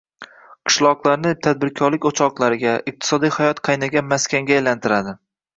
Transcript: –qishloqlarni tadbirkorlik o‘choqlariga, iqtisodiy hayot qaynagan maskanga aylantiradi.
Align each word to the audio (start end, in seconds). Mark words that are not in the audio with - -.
–qishloqlarni 0.69 1.33
tadbirkorlik 1.47 2.09
o‘choqlariga, 2.11 2.73
iqtisodiy 2.93 3.35
hayot 3.39 3.63
qaynagan 3.71 4.11
maskanga 4.15 4.61
aylantiradi. 4.61 5.19